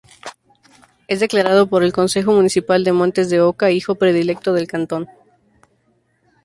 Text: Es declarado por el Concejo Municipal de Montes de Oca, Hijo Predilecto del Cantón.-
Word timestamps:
Es 1.07 1.19
declarado 1.19 1.67
por 1.67 1.83
el 1.83 1.93
Concejo 1.93 2.31
Municipal 2.33 2.83
de 2.83 2.91
Montes 2.91 3.29
de 3.29 3.39
Oca, 3.41 3.69
Hijo 3.69 3.93
Predilecto 3.93 4.51
del 4.51 4.65
Cantón.- 4.65 5.07